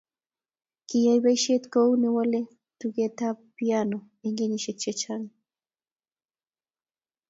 Kiyayai 0.87 1.23
boisiet 1.23 1.63
kou 1.73 1.91
newolei 2.01 2.45
tugetap 2.79 3.37
piano 3.57 3.97
eng 4.23 4.35
kenyisiek 4.37 4.77
chechang 4.83 5.25